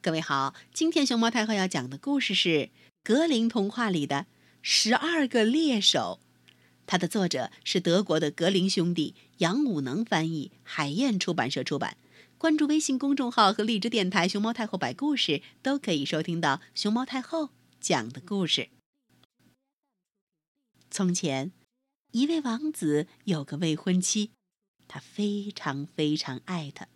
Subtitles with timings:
[0.00, 2.48] 各位好，今天熊猫太后要讲的故事是
[3.02, 4.16] 《格林童话》里的
[4.62, 6.20] 《十二个猎手》，
[6.86, 11.96] 它的作者是德国的格林兄弟，杨武能翻译，海燕出版社出版。
[12.38, 18.68] 关注微信公众号和荔枝电台“熊猫太后摆故事”，都可以收听到熊猫太后讲的故事。
[20.92, 21.50] 从前，
[22.12, 24.30] 一位王子有个未婚妻，
[24.86, 26.86] 他非常非常爱她。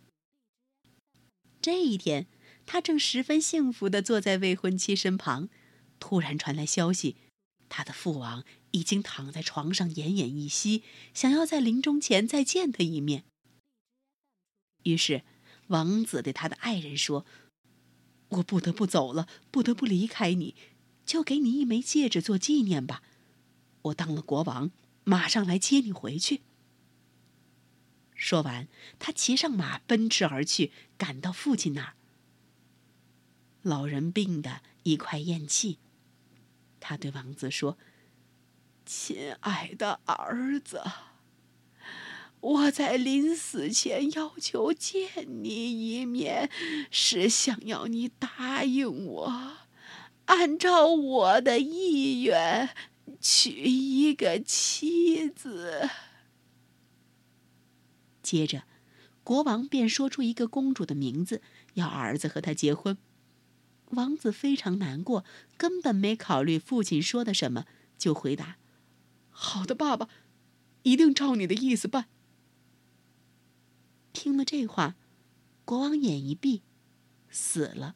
[1.61, 2.27] 这一天。
[2.65, 5.49] 他正十分幸福地坐在未婚妻身旁，
[5.99, 7.17] 突然传来消息，
[7.69, 13.25] 他的父王已经躺在床上奄奄一息，想要在临终前再见他一面。
[14.83, 15.23] 于是，
[15.67, 17.25] 王子对他的爱人说
[18.29, 20.55] ：“我不得不走了，不得不离开你，
[21.05, 23.03] 就给你一枚戒指做纪念吧。
[23.83, 24.71] 我当了国王，
[25.03, 26.41] 马上来接你回去。”
[28.15, 28.67] 说完，
[28.99, 31.95] 他骑上马奔驰而去，赶到父亲那儿。
[33.63, 35.79] 老人病得一块咽气，
[36.81, 37.77] 他对王子说
[38.85, 40.83] ：“亲爱的儿子，
[42.41, 46.51] 我在临死前要求见你一面，
[46.91, 49.57] 是想要你答应我，
[50.25, 52.69] 按照我的意愿
[53.21, 55.89] 娶一个妻子。”
[58.21, 58.63] 接着，
[59.23, 61.41] 国王便说出一个公主的名字，
[61.75, 62.97] 要儿子和她结婚。
[63.93, 65.23] 王子非常难过，
[65.57, 67.65] 根本没考虑父亲说的什么，
[67.97, 68.57] 就回答
[69.29, 70.09] ：“好的，爸爸，
[70.83, 72.07] 一定照你的意思办。”
[74.13, 74.95] 听了这话，
[75.65, 76.61] 国王眼一闭，
[77.29, 77.95] 死了。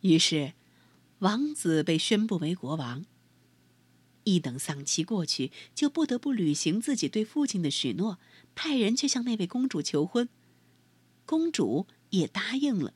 [0.00, 0.52] 于是，
[1.20, 3.04] 王子被宣布为国王。
[4.24, 8.18] 一等丧期过去，就不得不履行自己对父亲的许诺，
[8.54, 10.28] 派人去向那位公主求婚。
[11.24, 11.86] 公主。
[12.10, 12.94] 也答应了。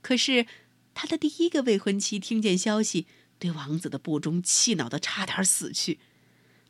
[0.00, 0.46] 可是，
[0.94, 3.06] 他的第一个未婚妻听见消息，
[3.38, 6.00] 对王子的不忠气恼的差点死去。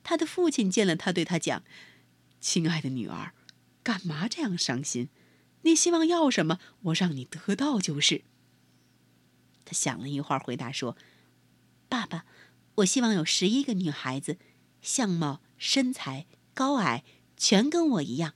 [0.03, 1.62] 他的父亲见了他，对他讲
[2.41, 3.33] ：“亲爱的女儿，
[3.83, 5.09] 干嘛这样伤心？
[5.62, 8.22] 你希望要什么，我让你得到就是。”
[9.65, 10.97] 他想了一会儿，回答说
[11.88, 12.25] ：“爸爸，
[12.77, 14.38] 我希望有十一个女孩子，
[14.81, 17.04] 相貌、身材、高矮
[17.37, 18.34] 全跟我一样。”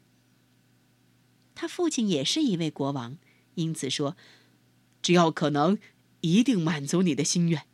[1.55, 3.19] 他父亲也是一位国王，
[3.55, 4.17] 因此说
[5.03, 5.79] ：“只要可能，
[6.23, 7.67] 一定满足你的心愿。”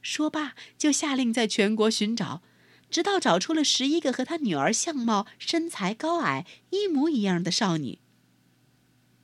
[0.00, 2.42] 说罢，就下令在全国寻找，
[2.90, 7.98] 直到找出了十一个和他女儿相貌、身材、高矮一模一样的少女。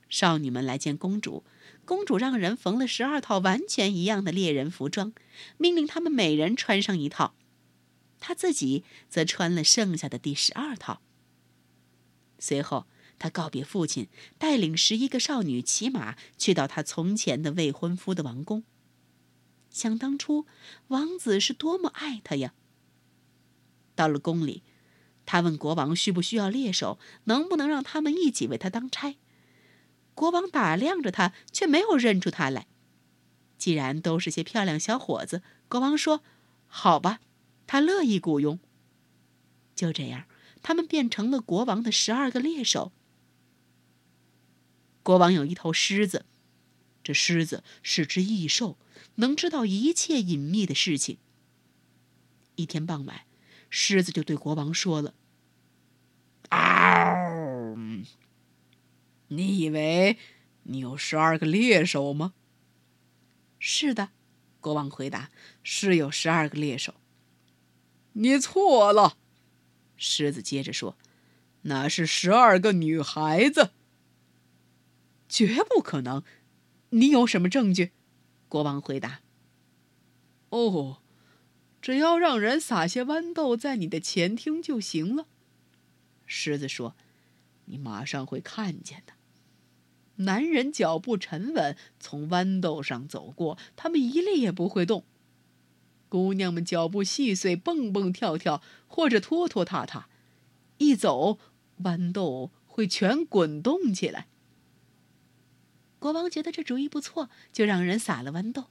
[0.09, 1.43] 少女们来见公主，
[1.85, 5.13] 公主让人缝了十二套完全一样的猎人服装，
[5.57, 7.33] 命令他们每人穿上一套，
[8.19, 11.01] 她自己则穿了剩下的第十二套。
[12.37, 12.85] 随后。
[13.19, 18.63] 他告别父亲，带领十一个少女骑马去到他从前的未婚夫的王宫。
[19.69, 20.45] 想当初，
[20.89, 22.53] 王子是多么爱她呀！
[23.95, 24.61] 到了宫里，
[25.25, 29.15] 他问国王需不需要猎手，能不能让他们一起为他当差。
[30.13, 32.67] 国王打量着他，却没有认出他来。
[33.57, 36.21] 既然都是些漂亮小伙子，国王说
[36.67, 37.19] ：“好吧，
[37.65, 38.59] 他乐意雇佣。”
[39.73, 40.25] 就这样，
[40.61, 42.91] 他们变成了国王的十二个猎手。
[45.03, 46.25] 国王有一头狮子，
[47.03, 48.77] 这狮子是只异兽，
[49.15, 51.17] 能知道一切隐秘的事情。
[52.55, 53.25] 一天傍晚，
[53.69, 55.13] 狮子就对国王说了
[56.49, 57.75] ：“嗷！
[59.27, 60.17] 你以为
[60.63, 62.33] 你有十二个猎手吗
[63.59, 64.09] ？”“是的。”
[64.61, 65.29] 国王回答
[65.63, 66.95] ，“是有十二个猎手。
[68.13, 69.17] ”“你错了。”
[69.97, 70.97] 狮子接着说
[71.63, 73.71] ，“那是十二个女孩子。”
[75.33, 76.21] 绝不可能！
[76.91, 77.89] 你有什么证据？
[78.47, 79.21] 国王回答
[80.49, 81.01] ：“哦，
[81.81, 85.25] 只要让人撒些豌豆在你的前厅就行了。”
[86.27, 86.95] 狮子说
[87.65, 89.13] ：“你马上会看见的。”
[90.23, 95.01] 男人脚步沉稳，从豌豆上走过，他们一粒也不会动；
[96.09, 100.07] 姑娘们脚步细碎，蹦蹦跳跳，或者拖拖沓沓，
[100.77, 101.39] 一走，
[101.81, 104.27] 豌豆会全滚动起来。
[106.03, 108.65] 国王觉得这主意不错，就让人撒了豌豆。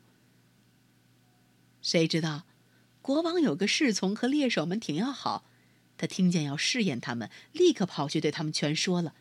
[1.81, 2.44] 谁知道，
[3.00, 5.46] 国王有个侍从和猎手们挺要好，
[5.96, 9.14] 他听见要试验他们，立刻跑去对他们全说了。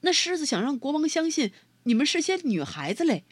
[0.00, 3.26] 那狮子想让国王相信你们是些女孩子嘞。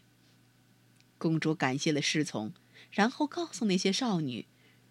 [1.16, 2.52] 公主感谢了侍从，
[2.90, 4.46] 然后告诉那些少女，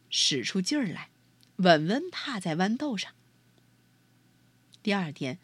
[0.09, 1.11] 使出劲儿来，
[1.57, 3.11] 稳稳踏在豌豆上。
[4.81, 5.37] 第二天。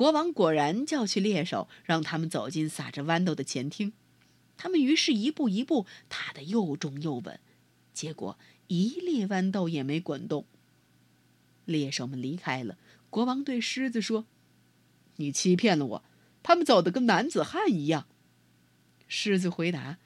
[0.00, 3.92] 国王果然叫去猎手，让他们走进撒着豌豆的前厅。
[4.56, 7.38] 他们于是一步一步踏得又重又稳，
[7.92, 8.38] 结果
[8.68, 10.46] 一粒豌豆也没滚动。
[11.66, 12.78] 猎手们离开了，
[13.10, 14.24] 国王对狮子说
[15.16, 16.04] ：“你欺骗了我，
[16.42, 18.06] 他们走得跟男子汉一样。”
[19.06, 19.98] 狮子回答：“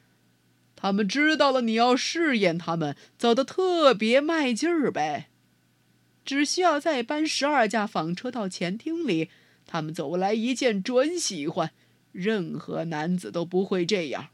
[0.74, 5.28] 他们知道了你要试验他们，走得特别卖劲儿呗。
[6.24, 9.30] 只需要再搬十二架纺车到前厅里。”
[9.66, 11.72] 他们走来一见准喜欢，
[12.12, 14.30] 任何男子都不会这样。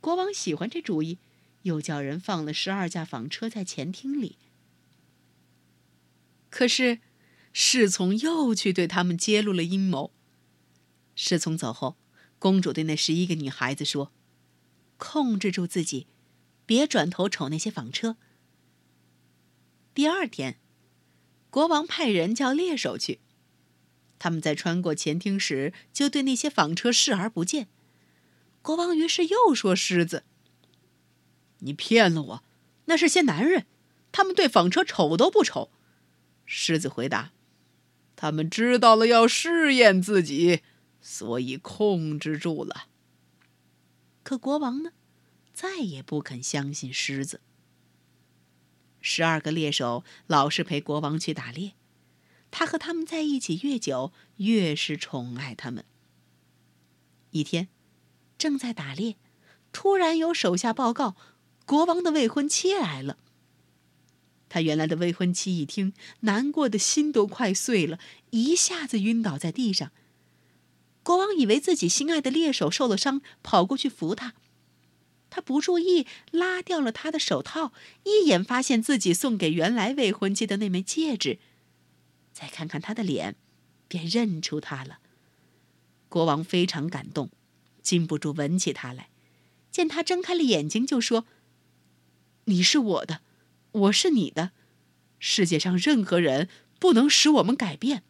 [0.00, 1.18] 国王喜欢这主意，
[1.62, 4.36] 又叫人放了十二架纺车在前厅里。
[6.50, 7.00] 可是，
[7.52, 10.12] 侍从又去对他们揭露了阴谋。
[11.14, 11.96] 侍从走后，
[12.38, 14.12] 公主对那十一个女孩子说
[14.96, 16.06] ：“控制住自己，
[16.66, 18.16] 别转头瞅那些纺车。”
[19.94, 20.58] 第二天，
[21.50, 23.20] 国王派人叫猎手去。
[24.22, 27.66] 他们在穿过前厅时，就对那些纺车视而不见。
[28.62, 30.22] 国王于是又说：“狮子，
[31.58, 32.44] 你骗了我，
[32.84, 33.66] 那是些男人，
[34.12, 35.72] 他们对纺车瞅都不瞅。”
[36.46, 37.32] 狮子回答
[38.14, 40.60] ：“他们知道了要试验自己，
[41.00, 42.86] 所以控制住了。”
[44.22, 44.92] 可国王呢，
[45.52, 47.40] 再也不肯相信狮子。
[49.00, 51.72] 十二个猎手老是陪国王去打猎。
[52.52, 55.84] 他和他们在一起越久，越是宠爱他们。
[57.30, 57.66] 一天，
[58.38, 59.16] 正在打猎，
[59.72, 61.16] 突然有手下报告，
[61.64, 63.16] 国王的未婚妻来了。
[64.50, 67.98] 他原来的未婚妻一听，难过的心都快碎了，
[68.30, 69.90] 一下子晕倒在地上。
[71.02, 74.34] 国王以为自己心爱的猎手受了伤，跑过去扶他。
[75.30, 77.72] 他不注意拉掉了他的手套，
[78.04, 81.38] 一眼发现自己送给原来未婚妻的那枚戒指。
[82.32, 83.36] 再看看他的脸，
[83.88, 84.98] 便认出他了。
[86.08, 87.30] 国王非常感动，
[87.82, 89.10] 禁不住闻起他来。
[89.70, 91.24] 见他睁开了眼睛，就说
[92.44, 93.22] ：“你是我的，
[93.72, 94.52] 我是你的，
[95.18, 96.48] 世界上任何人
[96.78, 98.02] 不能使我们改变。”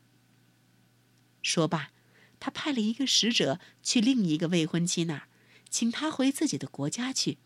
[1.41, 1.93] 说罢，
[2.41, 5.29] 他派了一个使者去另一个未婚妻那儿，
[5.71, 7.39] 请他回自己的国家去，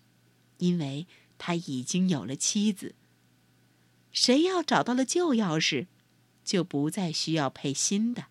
[0.56, 1.06] 因为
[1.36, 2.94] 他已经有了妻子。
[4.10, 5.88] 谁要找到了旧钥匙？
[6.46, 8.28] 就不再需要配新的。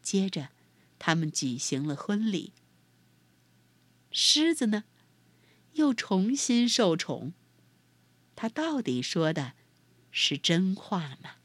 [0.00, 0.50] 接着，
[0.98, 2.52] 他们举行了婚礼。
[4.12, 4.84] 狮子呢，
[5.72, 7.34] 又重新受宠。
[8.36, 9.54] 他到底说的
[10.12, 11.36] 是真话吗？